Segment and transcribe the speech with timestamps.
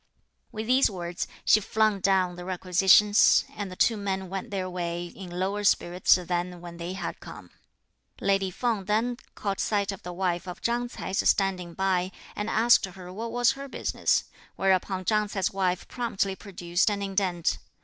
[0.51, 5.05] With these words, she flung down the requisitions, and the two men went their way
[5.05, 7.51] in lower spirits than when they had come.
[8.19, 12.85] Lady Feng then caught sight of the wife of Chang Ts'ai standing by, and asked
[12.87, 14.23] her what was her business,
[14.55, 17.59] whereupon Chang Ts'ai's wife promptly produced an indent.